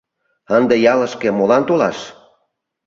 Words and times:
Ынде 0.57 0.75
ялышке 0.93 1.29
молан 1.37 1.63
толаш? 1.67 1.97